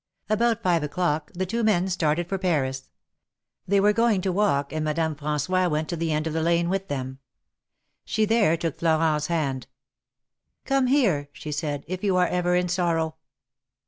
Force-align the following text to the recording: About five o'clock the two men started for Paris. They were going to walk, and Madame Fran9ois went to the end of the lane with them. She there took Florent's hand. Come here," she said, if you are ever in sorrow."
About 0.31 0.63
five 0.63 0.81
o'clock 0.81 1.29
the 1.35 1.45
two 1.45 1.63
men 1.63 1.87
started 1.87 2.27
for 2.27 2.39
Paris. 2.39 2.89
They 3.67 3.79
were 3.79 3.93
going 3.93 4.21
to 4.21 4.31
walk, 4.31 4.73
and 4.73 4.83
Madame 4.83 5.13
Fran9ois 5.15 5.69
went 5.69 5.89
to 5.89 5.95
the 5.95 6.11
end 6.11 6.25
of 6.25 6.33
the 6.33 6.41
lane 6.41 6.69
with 6.69 6.87
them. 6.87 7.19
She 8.03 8.25
there 8.25 8.57
took 8.57 8.79
Florent's 8.79 9.27
hand. 9.27 9.67
Come 10.65 10.87
here," 10.87 11.29
she 11.33 11.51
said, 11.51 11.85
if 11.87 12.03
you 12.03 12.17
are 12.17 12.27
ever 12.27 12.55
in 12.55 12.67
sorrow." 12.67 13.17